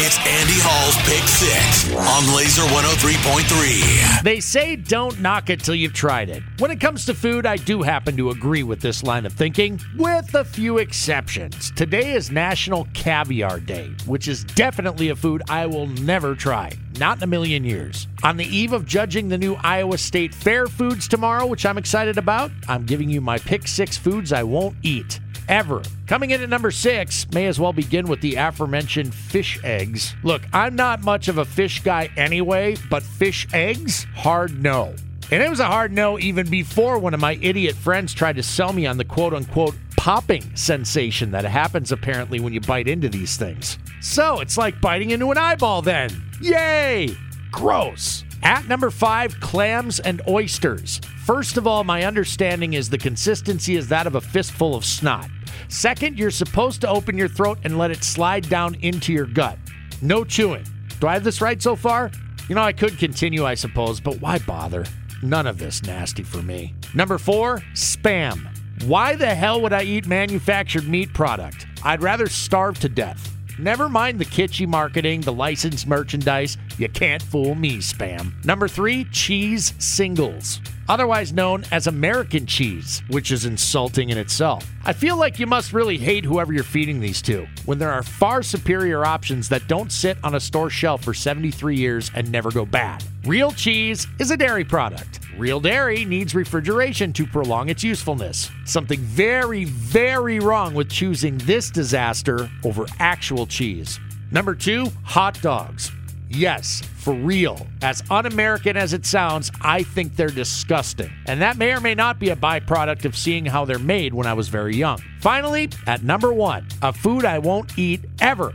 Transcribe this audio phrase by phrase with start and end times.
[0.00, 4.22] It's Andy Hall's Pick Six on Laser 103.3.
[4.22, 6.44] They say don't knock it till you've tried it.
[6.60, 9.80] When it comes to food, I do happen to agree with this line of thinking,
[9.96, 11.72] with a few exceptions.
[11.72, 16.70] Today is National Caviar Day, which is definitely a food I will never try.
[17.00, 18.06] Not in a million years.
[18.22, 22.18] On the eve of judging the new Iowa State Fair foods tomorrow, which I'm excited
[22.18, 25.82] about, I'm giving you my pick six foods I won't eat ever.
[26.06, 30.14] Coming in at number six, may as well begin with the aforementioned fish eggs.
[30.22, 34.06] Look, I'm not much of a fish guy anyway, but fish eggs?
[34.14, 34.94] Hard no.
[35.30, 38.42] And it was a hard no even before one of my idiot friends tried to
[38.42, 43.08] sell me on the quote unquote popping sensation that happens apparently when you bite into
[43.08, 43.78] these things.
[44.00, 46.10] So it's like biting into an eyeball then.
[46.40, 47.16] Yay!
[47.50, 48.24] Gross.
[48.42, 51.00] At number five, clams and oysters.
[51.24, 55.28] First of all, my understanding is the consistency is that of a fistful of snot.
[55.68, 59.58] Second, you're supposed to open your throat and let it slide down into your gut.
[60.00, 60.64] No chewing.
[61.00, 62.10] Do I have this right so far?
[62.48, 64.84] You know, I could continue, I suppose, but why bother?
[65.22, 66.74] None of this nasty for me.
[66.94, 68.48] Number four, spam.
[68.84, 71.66] Why the hell would I eat manufactured meat product?
[71.82, 73.27] I'd rather starve to death.
[73.58, 76.56] Never mind the kitschy marketing, the licensed merchandise.
[76.78, 78.32] You can't fool me, spam.
[78.44, 80.60] Number three, cheese singles.
[80.88, 84.70] Otherwise known as American cheese, which is insulting in itself.
[84.84, 88.02] I feel like you must really hate whoever you're feeding these to, when there are
[88.02, 92.50] far superior options that don't sit on a store shelf for 73 years and never
[92.50, 93.04] go bad.
[93.24, 95.20] Real cheese is a dairy product.
[95.36, 98.50] Real dairy needs refrigeration to prolong its usefulness.
[98.64, 104.00] Something very, very wrong with choosing this disaster over actual cheese.
[104.30, 105.92] Number two, hot dogs.
[106.30, 107.66] Yes, for real.
[107.82, 111.10] As un American as it sounds, I think they're disgusting.
[111.26, 114.26] And that may or may not be a byproduct of seeing how they're made when
[114.26, 114.98] I was very young.
[115.20, 118.54] Finally, at number one, a food I won't eat ever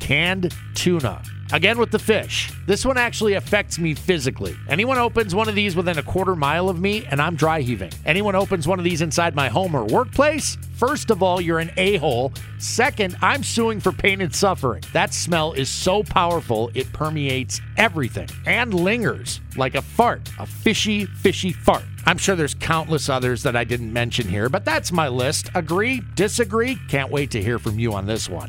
[0.00, 1.22] canned tuna.
[1.52, 2.50] Again with the fish.
[2.66, 4.56] This one actually affects me physically.
[4.70, 7.92] Anyone opens one of these within a quarter mile of me, and I'm dry heaving.
[8.06, 11.70] Anyone opens one of these inside my home or workplace, first of all, you're an
[11.76, 12.32] a hole.
[12.58, 14.82] Second, I'm suing for pain and suffering.
[14.94, 21.04] That smell is so powerful, it permeates everything and lingers like a fart, a fishy,
[21.04, 21.84] fishy fart.
[22.06, 25.50] I'm sure there's countless others that I didn't mention here, but that's my list.
[25.54, 26.00] Agree?
[26.14, 26.78] Disagree?
[26.88, 28.48] Can't wait to hear from you on this one.